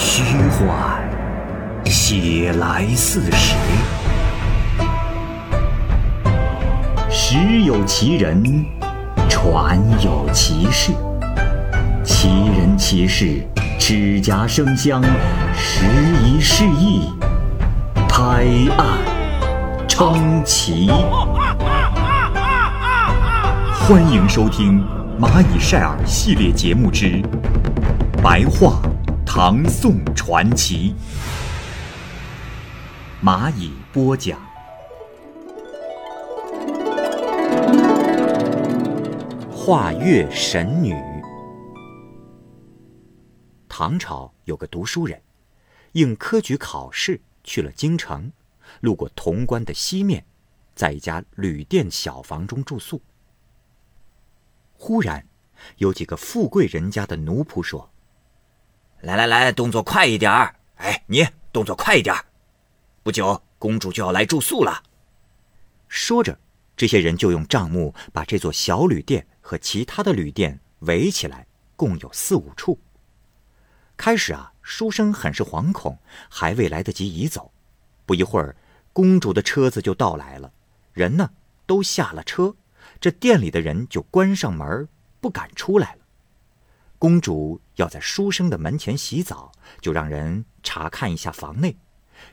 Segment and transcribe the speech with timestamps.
[0.00, 1.02] 虚幻，
[1.84, 3.56] 写来似实。
[7.10, 8.64] 实有其人，
[9.28, 10.92] 传有其事。
[12.04, 13.44] 其人其事，
[13.76, 15.02] 指甲生香，
[15.52, 15.84] 时
[16.22, 17.12] 移世易，
[18.08, 18.98] 拍案
[19.88, 20.92] 称奇。
[23.80, 24.80] 欢迎收听
[25.20, 27.06] 《蚂蚁晒尔》系列节目之
[28.22, 28.80] 《白话
[29.40, 30.96] 唐宋传奇》，
[33.24, 34.36] 蚂蚁播讲。
[39.48, 40.92] 画月神女。
[43.68, 45.22] 唐朝有个读书人，
[45.92, 48.32] 应科举考试去了京城，
[48.80, 50.24] 路过潼关的西面，
[50.74, 53.00] 在一家旅店小房中住宿。
[54.72, 55.24] 忽然，
[55.76, 57.88] 有几个富贵人家的奴仆说
[59.00, 60.56] ：“来来来，动作快一点儿！
[60.76, 62.24] 哎，你动作快一点儿！
[63.04, 64.82] 不久，公主就要来住宿了。”
[65.86, 66.36] 说着，
[66.76, 72.80] 这些人就用帐幕把这座小旅店和其他的旅店围起来，共有四五处。
[73.96, 75.96] 开始啊，书生很是惶恐，
[76.28, 77.52] 还未来得及移走，
[78.04, 78.56] 不一会儿，
[78.92, 80.52] 公主的车子就到来了，
[80.92, 81.30] 人呢
[81.66, 82.54] 都下了车。
[83.00, 84.88] 这店里的人就关上门，
[85.20, 85.97] 不敢出来了。
[86.98, 91.76] 公主要在书生的门前洗澡，就让人查看一下房内。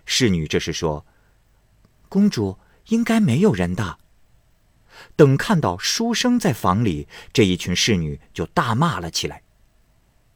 [0.06, 1.06] 侍女这时说
[2.10, 4.00] ：“公主应该没有人的。”
[5.16, 9.44] 等看到书生在房里，这一群侍女就大骂了起来。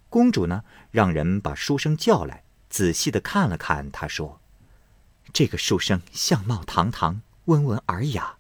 [0.10, 3.90] 公主呢，让人把书生叫来，仔细的看了看。
[3.92, 4.40] 她说
[5.34, 8.38] ：“这个书生相貌堂堂，温文尔雅，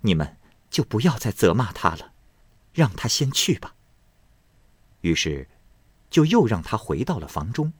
[0.00, 0.36] 你们。”
[0.74, 2.14] 就不要再责骂他了，
[2.72, 3.76] 让他先去吧。
[5.04, 5.46] 于是，
[6.08, 7.70] 就又让他回到了房中。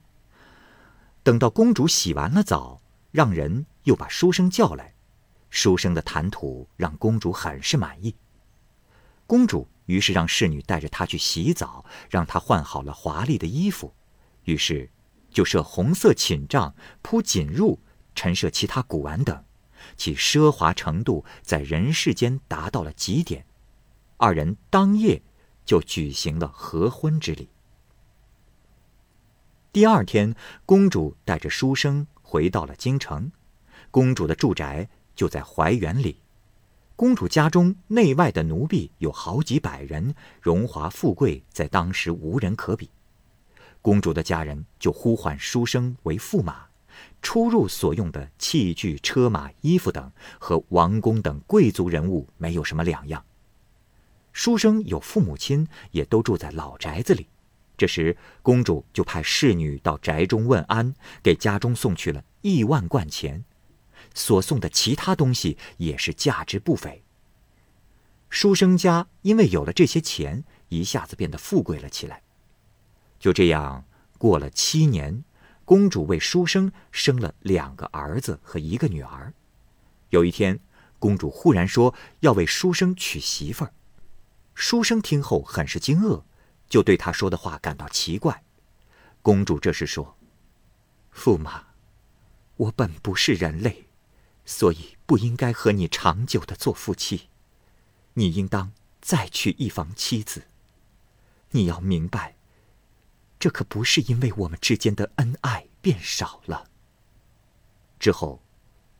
[1.23, 2.79] 等到公主洗完了澡，
[3.09, 4.93] 让人又把书生叫来。
[5.49, 8.15] 书生的谈吐让公主很是满意。
[9.25, 13.91] 公主于是让侍女带着他去洗澡，让他换好了华丽的衣服。
[14.43, 14.87] 于是，
[15.31, 17.79] 就设红色寝帐，铺锦褥，
[18.13, 19.43] 陈设其他古玩等。
[19.97, 23.47] 其奢华程度在人世间达到了极点，
[24.17, 25.23] 二人当夜
[25.65, 27.49] 就举行了合婚之礼。
[29.73, 33.31] 第二天，公主带着书生回到了京城，
[33.91, 36.21] 公主的住宅就在怀园里。
[36.95, 42.89] 公主家中内外的奴婢有好几百人，荣华富贵在当时无人可比。
[43.81, 46.67] 公主的家人就呼唤书生为驸马。
[47.21, 50.09] 出入所用的器具、车马、衣服等，
[50.39, 53.21] 和王公等贵族人物没有什么两样。
[54.35, 57.29] 书生有父母亲，也都住在老宅子里。
[57.77, 63.45] 这时，公主就派侍女到宅中问安，给家中送去了亿万贯钱，
[64.13, 67.01] 所送的其他东西也是价值不菲。
[68.29, 72.21] 书生家因为有了这些钱，一下子变得富贵了起来。
[73.17, 73.85] 就这样
[74.17, 75.23] 过了七年。
[75.63, 79.33] 公主为书生生了两个儿子和一个女儿。
[80.09, 80.59] 有一天，
[80.99, 83.71] 公主忽然说要为书生娶媳妇儿。
[84.55, 86.23] 书生听后很是惊愕，
[86.67, 88.43] 就对她说的话感到奇怪。
[89.21, 90.17] 公主这时说
[91.13, 91.65] ：“驸马，
[92.55, 93.87] 我本不是人类，
[94.45, 97.29] 所以不应该和你长久的做夫妻。
[98.13, 98.71] 你应当
[99.01, 100.43] 再娶一房妻子。
[101.51, 102.35] 你要明白。”
[103.37, 106.67] 这可不是因为我们之间的恩爱变少了。
[107.99, 108.41] 之后，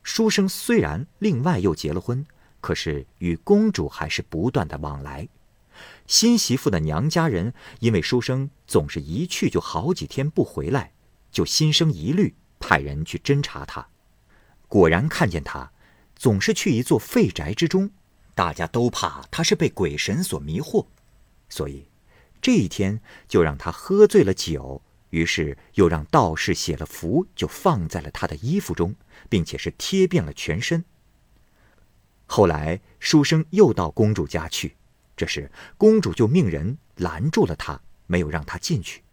[0.03, 2.23] 书生虽然另外又结了婚，
[2.61, 5.27] 可是与公主还是不断的往来。
[6.07, 10.93] 新媳妇的娘家人因为书生总是一去就好几天不回来，
[11.31, 13.87] 就心生疑虑，派人去侦查他。
[14.67, 15.71] 果然看见他
[16.15, 17.89] 总是去一座废宅之中，
[18.33, 20.87] 大家都怕他是被鬼神所迷惑，
[21.49, 21.87] 所以。
[22.41, 24.79] 这一天就让他喝醉了酒，
[25.09, 28.95] 于是又让道士写了符，就放在了他的衣服中，
[29.29, 30.85] 并且是贴遍了全身。
[32.27, 34.75] 后来书生又到公主家去，
[35.15, 39.03] 这时公主就命人拦住了他，没有让他进去。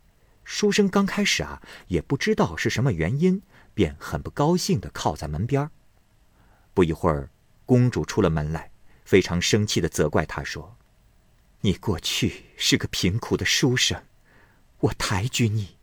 [0.45, 3.43] 书生刚开始啊也不知道是什么原因，
[3.75, 5.71] 便很不高兴地靠在门边
[6.75, 7.31] 不一会儿，
[7.65, 8.71] 公主出了门来，
[9.05, 10.77] 非常生气地责怪他说。
[11.61, 14.03] 你过去是个贫苦的书生，
[14.81, 15.77] 我抬举你，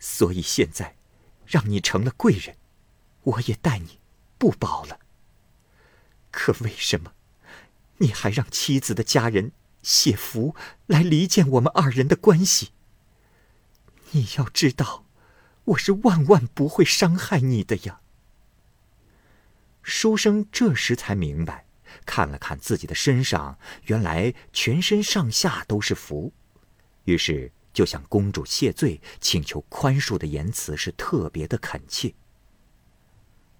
[0.00, 0.96] 所以现在
[1.46, 2.56] 让你成了贵人，
[3.22, 4.00] 我也待你
[4.36, 4.98] 不薄了。
[6.32, 7.12] 可为什么
[7.98, 9.52] 你还让妻子的家人
[9.82, 10.54] 写符
[10.86, 12.70] 来离间我们二人的关系？
[14.12, 15.04] 你要知道，
[15.64, 18.00] 我是万万不会伤害你的呀。”
[19.82, 21.64] 书生这时才明白，
[22.04, 26.32] 看了看自己的身上，原来全身上下都是符，
[27.04, 32.12] 于是就向公主谢罪，请求宽恕的言辞是特别的恳切。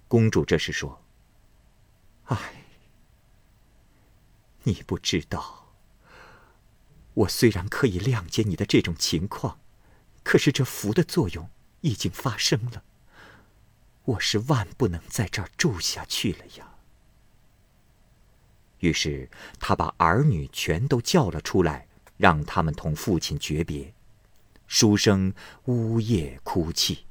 [0.09, 1.01] 公主这时说
[2.27, 2.37] ：“唉，
[4.67, 5.71] 你不知道，
[7.13, 9.61] 我虽然可以谅解你的这种情况，
[10.23, 11.49] 可是这符的作用
[11.79, 12.83] 已经发生了，
[14.03, 16.75] 我是万不能在这儿住下去了呀。”
[18.79, 21.87] 于是他把儿女全都叫了出来，
[22.17, 23.93] 让他们同父亲诀别。
[24.67, 25.33] 书生
[25.63, 27.05] 呜咽哭泣。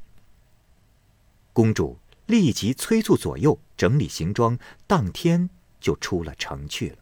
[1.54, 1.98] 公主。
[2.26, 4.58] 立即催促左右整理行装，
[4.88, 5.48] 当天
[5.78, 6.98] 就出了城去了。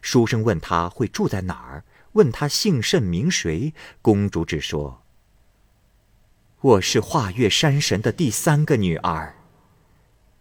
[0.00, 3.72] 书生问他会住在哪儿，问他姓甚名谁。
[4.02, 5.02] 公主只说
[6.60, 9.36] ：“我是华岳山神的第三个女儿。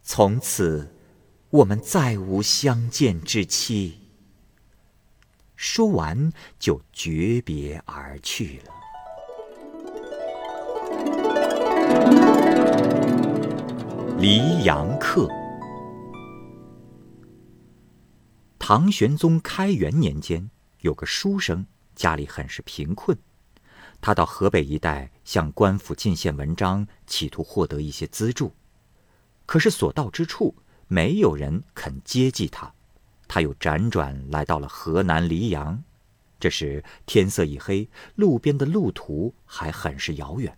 [0.01, 0.93] 从此，
[1.49, 3.99] 我们再无相见之期。”
[5.55, 8.73] 说完就诀别而去了。
[14.19, 15.38] 黎阳客。
[18.71, 20.47] 唐玄宗开元年间，
[20.81, 23.17] 有个书生，家里很是贫困。
[23.99, 28.53] 他到河北一带向官府进献文章，企图获得一些资助。
[29.47, 30.55] 可是所到之处，
[30.87, 32.71] 没有人肯接济他。
[33.27, 35.83] 他又辗转来到了河南黎阳。
[36.39, 40.55] 这时天色已黑，路边的路途还很是遥远。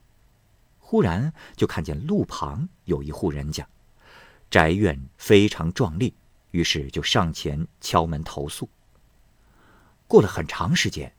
[0.79, 3.65] 忽然就看见路旁有一户人家，
[4.49, 6.13] 宅院非常壮丽，
[6.51, 8.69] 于是就上前敲门投诉。
[10.07, 11.13] 过了很长时间，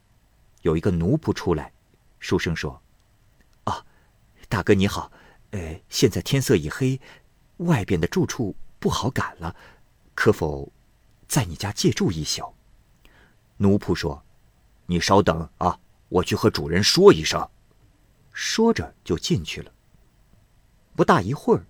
[0.62, 1.72] 有一个奴仆出来，
[2.18, 2.80] 书生说
[3.64, 3.84] ：“啊，
[4.48, 5.10] 大哥你好，
[5.50, 7.00] 呃，现在天色已黑，
[7.58, 9.56] 外边的住处不好赶了，
[10.14, 10.70] 可否
[11.26, 12.54] 在你家借住一宿？”
[13.58, 14.22] 奴仆说
[14.86, 17.48] ：“你稍等啊，我去和主人说一声。”
[18.34, 19.72] 说着就进去了。
[20.96, 21.66] 不大一会儿，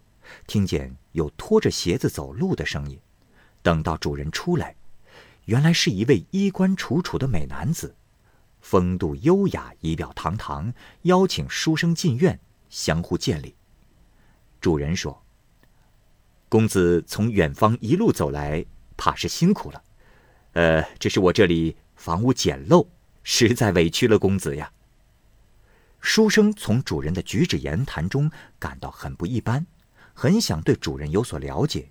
[0.46, 3.00] 听见有拖着鞋子走路的声音。
[3.62, 4.74] 等到主人出来，
[5.46, 7.94] 原来是一位衣冠楚楚的美男子，
[8.60, 10.72] 风度优雅，仪表堂堂，
[11.02, 12.38] 邀请书生进院，
[12.68, 13.54] 相互见礼。
[14.60, 15.22] 主人说
[16.48, 18.64] ：“公子从远方一路走来，
[18.96, 19.82] 怕是辛苦了。
[20.52, 22.86] 呃，只是我这里房屋简陋，
[23.22, 24.70] 实在委屈了公子呀。”
[26.00, 29.66] 书生从主人的举止言谈中感到很不一般，
[30.14, 31.90] 很想对主人有所了解，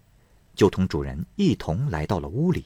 [0.55, 2.65] 就同主人一同来到了屋里。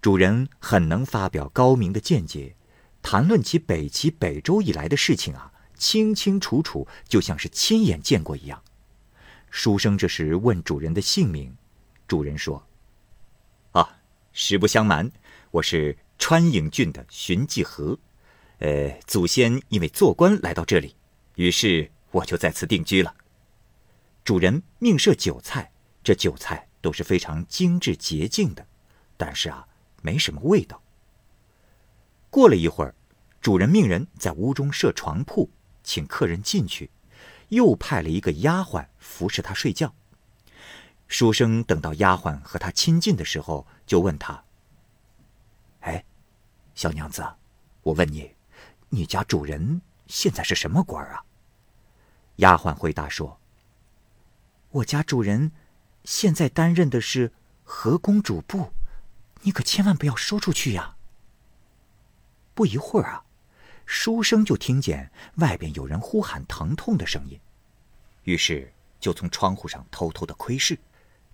[0.00, 2.54] 主人很能发表高明的见解，
[3.02, 8.62] 谈论起北齐、北周以来的事情啊，清清楚楚，就像是亲眼见过一样。
[9.50, 11.56] 书生这时问主人的姓名，
[12.06, 12.66] 主人说
[13.72, 13.98] ：“啊，
[14.32, 15.10] 实不相瞒，
[15.50, 17.98] 我是川影郡的荀继和。”
[18.58, 20.96] 呃，祖先因为做官来到这里，
[21.34, 23.14] 于是我就在此定居了。
[24.24, 25.70] 主人命设酒菜，
[26.06, 28.64] 这酒菜都是非常精致洁净的，
[29.16, 29.66] 但是啊，
[30.02, 30.80] 没什么味道。
[32.30, 32.94] 过了一会儿，
[33.40, 35.50] 主人命人在屋中设床铺，
[35.82, 36.88] 请客人进去，
[37.48, 39.92] 又派了一个丫鬟服侍他睡觉。
[41.08, 44.44] 书生等到丫鬟和他亲近的时候，就问他
[45.82, 46.04] ：“哎，
[46.76, 47.26] 小娘子，
[47.82, 48.32] 我问你。”
[48.90, 51.24] 你家主人现在是什么官啊？
[52.36, 53.40] 丫鬟回答说
[54.70, 55.50] ：“我家主人
[56.06, 57.32] 现在担任的是
[57.64, 58.70] 河公主部，
[59.42, 60.96] 你可千万不要说出去呀。”
[62.54, 63.24] 不一会儿啊，
[63.84, 67.38] 书生就听见外边有人呼喊疼痛的声音，
[68.24, 70.78] 于是就从窗户上偷偷的窥视，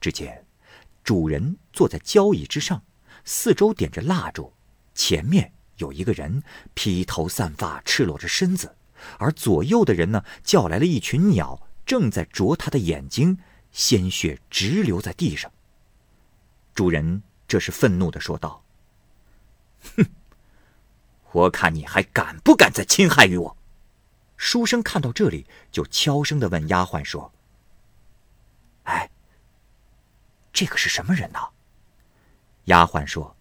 [0.01, 0.45] 只见
[1.05, 2.83] 主人坐在交椅之上，
[3.25, 4.53] 四周点着蜡烛，
[4.95, 5.53] 前面。
[5.79, 8.77] 有一个人披头散发，赤裸着身子，
[9.19, 13.39] 而左右的人呢，叫来了一群鸟，正在啄他的眼睛，
[13.73, 15.51] 鲜血直流在地上。
[16.75, 18.63] 主人这时愤怒的说道
[19.97, 20.07] ：“哼，
[21.33, 23.57] 我看你还敢不敢再侵害于我？”
[24.37, 27.33] 书生看到这里，就悄声的问丫鬟说
[28.85, 29.11] ：“哎，
[30.53, 31.41] 这个是什么人呢？”
[32.67, 33.37] 丫鬟说：“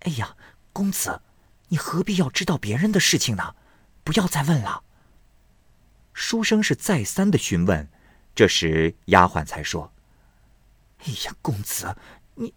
[0.00, 0.36] 哎呀，
[0.72, 1.22] 公子。”
[1.68, 3.56] 你何必要知道别人的事情呢？
[4.04, 4.84] 不要再问了。
[6.12, 7.88] 书生是再三的询问，
[8.36, 9.94] 这时丫鬟才说
[11.00, 11.96] ：“哎呀，公子，
[12.34, 12.52] 你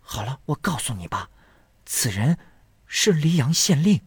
[0.00, 1.30] 好了，我告诉你吧，
[1.86, 2.36] 此人
[2.88, 4.00] 是黎阳县令，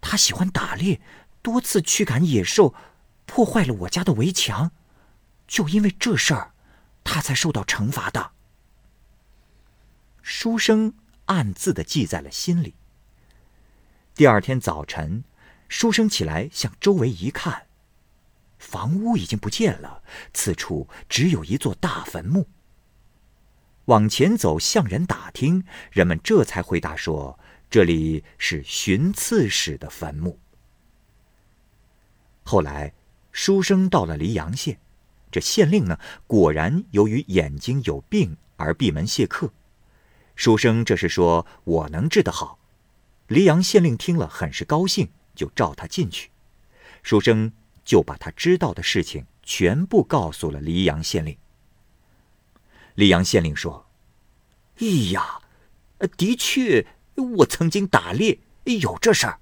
[0.00, 1.00] 他喜欢打猎，
[1.42, 2.72] 多次驱赶野兽，
[3.26, 4.70] 破坏了我家的围墙，
[5.48, 6.54] 就因为这事儿，
[7.02, 8.30] 他才受到惩罚的。
[10.22, 10.94] 书生
[11.24, 12.76] 暗自的记在了心里。
[14.14, 15.24] 第二天早晨，
[15.68, 17.66] 书生起来向周围一看，
[18.60, 20.02] 房屋已经不见了，
[20.32, 22.46] 此处只有一座大坟墓。
[23.86, 30.38] 往前走，向人打听，人们这才回答说：“这里是寻刺史的坟墓。”
[32.44, 32.92] 后来，
[33.32, 34.78] 书生到了黎阳县，
[35.32, 39.52] 这县令呢，果然由于眼睛有病而闭门谢客。
[40.36, 42.58] 书生这是说：“我能治得好。”
[43.26, 46.30] 黎阳县令听了很是高兴，就召他进去。
[47.02, 47.52] 书生
[47.90, 51.36] 就把他知道的事情全部告诉了黎阳县令。
[52.94, 53.84] 黎阳县令说
[54.78, 55.40] ：“哎呀，
[56.16, 59.40] 的确，我曾经打猎，有这事儿。”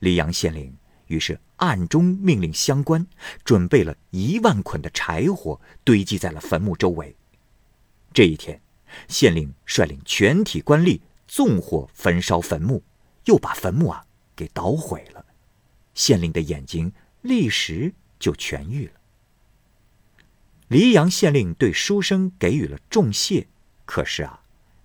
[0.00, 3.06] 黎阳县令于是暗中命令乡官
[3.42, 7.16] 准备了一万捆的柴火，堆积在了坟墓周围。
[8.12, 8.60] 这一天，
[9.08, 11.00] 县令率领全体官吏。
[11.26, 12.84] 纵火焚烧坟墓，
[13.24, 14.04] 又把坟墓啊
[14.36, 15.24] 给捣毁了。
[15.94, 16.92] 县令的眼睛
[17.26, 18.92] 立时就痊愈了。
[20.68, 23.46] 黎阳县令对书生给予了重谢，
[23.84, 24.40] 可是啊，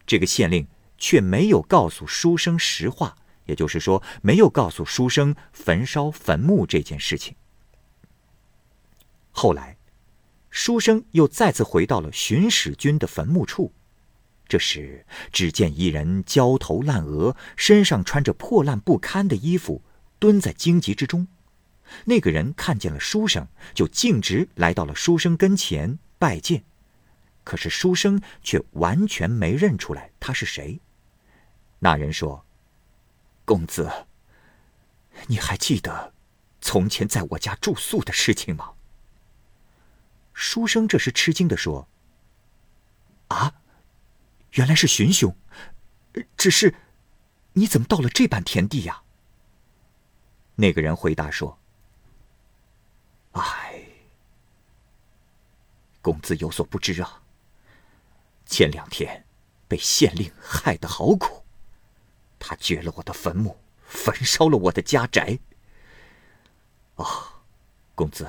[0.05, 0.67] 这个县令
[0.97, 7.35] 却没有告诉书生实话，也就是说，没有告诉书生焚烧坟墓这件事情。
[9.31, 9.77] 后来，
[10.49, 13.73] 书生又再次回到了巡使军的坟墓处。
[14.47, 19.81] 这时，只见一人焦头烂额，身上穿着破烂不堪的衣服，
[20.19, 21.27] 蹲在荆棘之中。
[22.05, 26.63] 那个人看见了书生，就径直来到了书生跟前拜见。
[27.43, 30.79] 可是书生却完全没认出来他是谁。
[31.79, 32.45] 那人说
[33.45, 34.05] ：“公子，
[35.27, 36.13] 你还记得
[36.61, 38.73] 从前在我家住宿的事情吗？”
[40.33, 41.87] 书生这时吃惊的说
[43.29, 43.55] ：“啊！”
[44.53, 45.35] 原来是荀兄，
[46.35, 46.75] 只是，
[47.53, 49.03] 你怎么到了这般田地呀？
[50.55, 51.57] 那个人回答说
[53.33, 53.81] ：“唉，
[56.01, 57.21] 公子有所不知啊，
[58.45, 59.25] 前两天
[59.67, 61.43] 被县令害得好苦，
[62.37, 65.39] 他掘了我的坟墓，焚烧了我的家宅。
[66.95, 67.41] 啊，
[67.95, 68.27] 公子，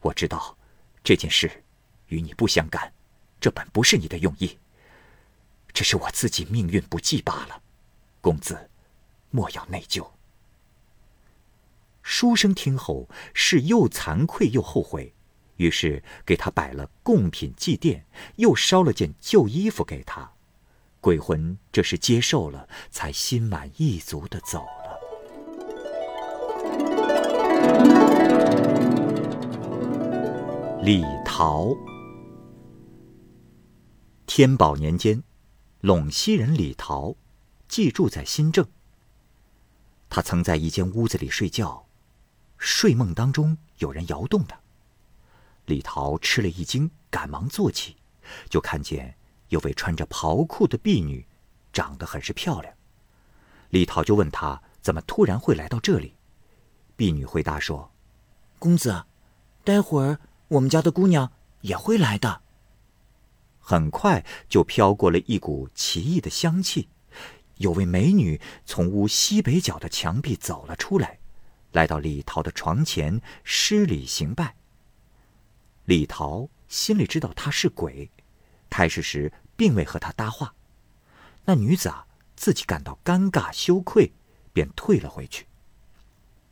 [0.00, 0.56] 我知道
[1.04, 1.64] 这件事
[2.08, 2.92] 与你不相干，
[3.40, 4.58] 这本不是你的用意。”
[5.72, 7.62] 只是我自己命运不济罢了，
[8.20, 8.68] 公子，
[9.30, 10.10] 莫要内疚。
[12.10, 15.12] 书生听后是又惭愧又后悔，
[15.56, 18.04] 于是给他摆了贡品祭奠，
[18.36, 20.32] 又烧了件旧衣服给他。
[21.02, 24.98] 鬼魂这是接受了，才心满意足的走了。
[30.82, 31.76] 李桃，
[34.26, 35.22] 天宝年间。
[35.82, 37.16] 陇西人李桃，
[37.68, 38.66] 寄住在新郑。
[40.08, 41.87] 他曾在一间屋子里睡觉，
[42.58, 44.58] 睡梦当中有人摇动的。
[45.66, 47.96] 李桃吃了一惊，赶忙坐起，
[48.50, 49.16] 就看见
[49.48, 51.26] 有位穿着袍裤的婢女，
[51.72, 52.74] 长得很是漂亮。
[53.70, 56.14] 李桃就问她怎么突然会来到这里。
[56.96, 57.92] 婢女回答说
[58.58, 59.04] ：“公子，
[59.62, 62.42] 待会儿我们家的姑娘也会来的。”
[63.60, 66.88] 很快就飘过了一股奇异的香气，
[67.56, 71.20] 有位美女从屋西北角的墙壁走了出来，
[71.78, 74.56] 来到李桃的床前施礼行拜。
[75.84, 78.10] 李桃心里知道她是鬼，
[78.68, 80.52] 开始时并未和她搭话。
[81.44, 82.04] 那女子啊，
[82.34, 84.10] 自己感到尴尬羞愧，
[84.52, 85.46] 便退了回去。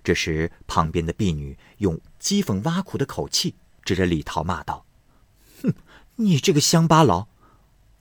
[0.05, 4.87] 这时，旁边的婢女用讥讽挖苦的口气指着李桃骂道
[5.61, 5.75] ：“哼！”
[6.15, 7.27] 你这个乡巴佬，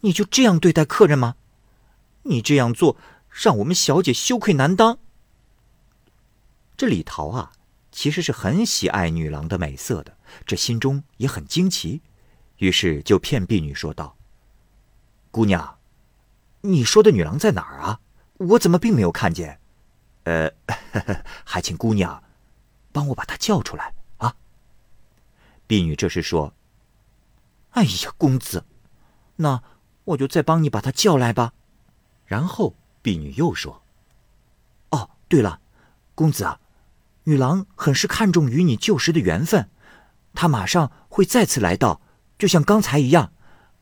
[0.01, 1.37] 你就这样对待客人吗？
[2.21, 2.97] 你这样做
[3.31, 4.99] 让我们小姐羞愧难当。
[6.77, 7.51] 这李桃啊，
[7.91, 12.01] 其实是很喜爱女郎的美色的，这心中也很惊奇，
[12.57, 14.17] 于是就骗婢女说道
[15.31, 15.77] ：“姑娘，
[16.61, 17.99] 你说的女郎在哪儿啊？
[18.37, 19.59] 我怎么并没有看见？
[20.23, 20.51] 呃，
[21.45, 22.23] 还请姑娘
[22.91, 24.35] 帮我把她叫出来啊。”
[25.67, 26.53] 婢女这时说。
[27.71, 28.63] 哎呀，公子，
[29.35, 29.61] 那
[30.05, 31.51] 我就再帮你把她叫来吧。
[32.25, 33.83] 然后婢女又说
[34.91, 35.59] ：“哦，对了，
[36.15, 36.61] 公子啊，
[37.25, 39.69] 女郎很是看重与你旧时的缘分，
[40.33, 42.01] 她马上会再次来到，
[42.39, 43.33] 就像刚才一样。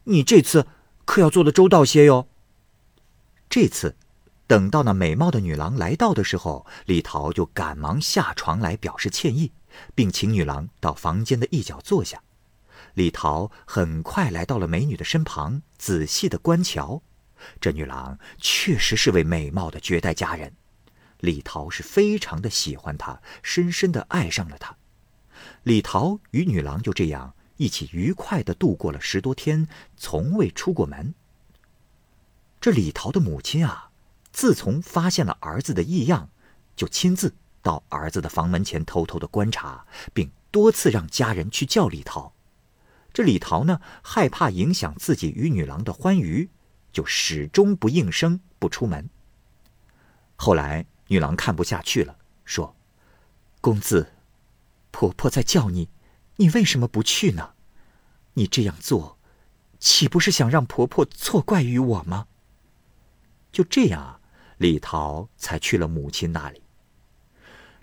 [0.06, 0.68] 你这次
[1.06, 2.28] 可要做的周到些哟。”
[3.50, 3.96] 这次，
[4.48, 9.52] 等到那美貌的女郎来到的时候，李桃就赶忙下床来表示歉意，
[9.94, 12.22] 并请女郎到房间的一角坐下。
[12.96, 17.02] 李桃很快来到了美女的身旁，仔细的观瞧。
[17.60, 20.54] 这女郎确实是位美貌的绝代佳人，
[21.24, 24.76] 李桃是非常的喜欢他，深深的爱上了他。
[25.64, 29.66] 李桃与女郎就这样一起愉快的度过了十多天，
[29.96, 31.16] 从未出过门。
[32.60, 33.92] 这李桃的母亲啊，
[34.34, 36.30] 自从发现了儿子的异样，
[36.76, 42.34] 就亲自到儿子的房门前偷偷的观察，并多次让家人去叫李桃。
[43.14, 46.50] 这李桃呢，害怕影响自己与女郎的欢愉，
[46.92, 49.10] 就始终不应声，不出门。
[50.36, 52.76] 后来女郎看不下去了，说
[53.62, 54.14] ：“公子，
[54.90, 55.90] 婆婆在叫你，
[56.38, 57.54] 你为什么不去呢？
[58.34, 59.20] 你这样做，
[59.78, 62.26] 岂不是想让婆婆错怪于我吗？”
[63.54, 64.22] 就这样，
[64.58, 66.64] 李桃才去了母亲那里。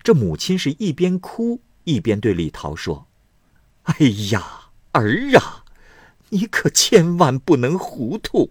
[0.02, 3.06] 这母亲是一边哭一边对李桃说
[3.84, 3.94] ：“哎
[4.32, 5.64] 呀！”儿啊，
[6.30, 8.50] 你可千万不能糊涂！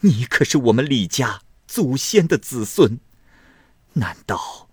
[0.00, 2.98] 你可是我们李家祖先的子孙，
[3.98, 4.68] 难道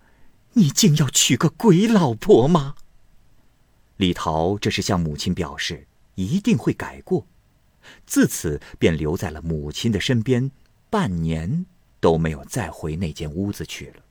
[0.52, 2.74] 你竟要娶个鬼老婆吗？
[3.96, 7.26] 李桃这是向母亲表示一定会改过，
[8.06, 10.50] 自此便留在了母亲的身边，
[10.90, 11.66] 半年
[12.00, 14.02] 都没有再回那间屋子去了。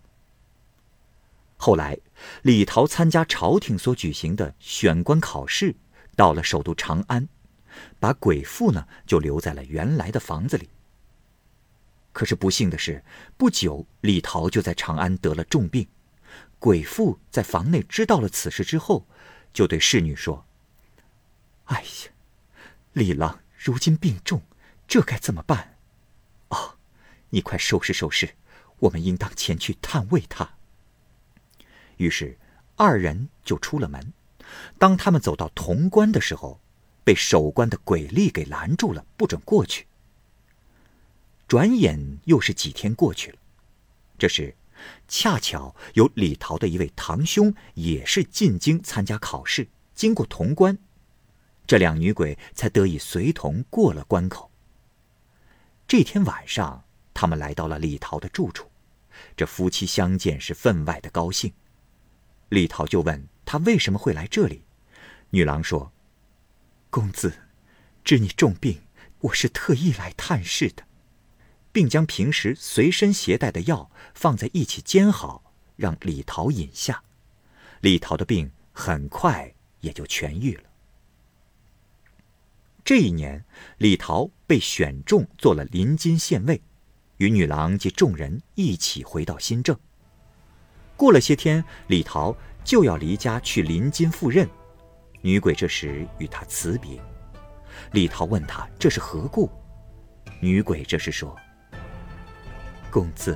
[1.57, 1.97] 后来，
[2.41, 5.75] 李桃参加朝廷所举行的选官考试。
[6.15, 7.27] 到了首都长安，
[7.99, 10.69] 把鬼妇呢就留在了原来的房子里。
[12.13, 13.03] 可是不幸的是，
[13.35, 15.85] 不久李桃就在长安得了重病。
[16.59, 19.05] 鬼父在房内知道了此事之后，
[19.51, 20.45] 就对侍女说
[21.65, 22.11] ：“哎呀，
[22.93, 24.41] 李郎如今病重，
[24.87, 25.75] 这该怎么办？
[26.49, 26.77] 哦，
[27.31, 28.35] 你快收拾收拾，
[28.79, 30.53] 我们应当前去探慰他。”
[31.97, 32.37] 于是
[32.75, 34.13] 二人就出了门。
[34.77, 36.61] 当他们走到潼关的时候，
[37.03, 39.87] 被守关的鬼吏给拦住了，不准过去。
[41.47, 43.37] 转眼又是几天过去了，
[44.17, 44.55] 这时，
[45.07, 50.77] 恰巧有李桃的一位堂兄也是进京参加考试，经过潼关，
[51.67, 54.51] 这两女鬼才得以随同过了关口。
[55.87, 58.69] 这天晚上，他们来到了李桃的住处，
[59.35, 61.53] 这夫妻相见是分外的高兴。
[62.49, 63.27] 李桃就问。
[63.45, 64.63] 他为什么会来这里？
[65.31, 65.91] 女郎说
[66.89, 67.33] ：“公子，
[68.01, 68.83] 知你重病，
[69.19, 70.85] 我是特意来探视的，
[71.73, 77.03] 并将平时随身携带的药放在一起煎好，让李桃饮下。
[77.81, 80.63] 李桃的病很快也就痊愈了。
[82.85, 83.43] 这一年，
[83.79, 86.61] 李桃被选中做了临津县尉，
[87.17, 89.77] 与女郎及众人一起回到新郑。
[90.95, 92.33] 过了些天，李桃。
[92.65, 94.49] 就要离家去临津赴任，
[95.19, 96.97] 女鬼这时与他辞别。
[97.91, 99.51] 李桃问他这是何故，
[100.39, 101.37] 女鬼这时说
[102.93, 103.35] ：“公子，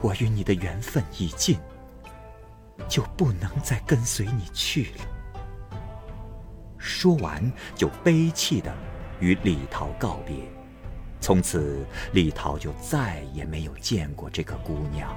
[0.00, 1.58] 我与你的缘分已尽，
[2.86, 5.04] 就不能再跟随你去了。”
[6.78, 8.72] 说完，就悲泣的
[9.18, 10.36] 与李桃告别。
[11.20, 15.12] 从此，李桃就再也没有见过这个姑娘。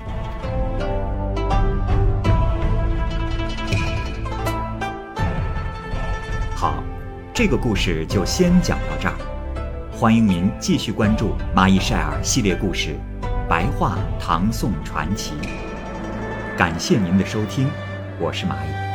[6.56, 6.84] 好，
[7.32, 9.37] 这个故事就先讲到这儿。
[10.00, 12.96] 欢迎您继续关注《蚂蚁晒尔》系列故事
[13.50, 15.34] 《白话唐宋传奇》。
[16.56, 17.68] 感谢您的收听，
[18.20, 18.87] 我是蚂蚁。